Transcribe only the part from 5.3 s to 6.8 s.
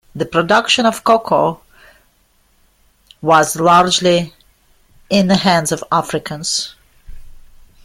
hands of Africans.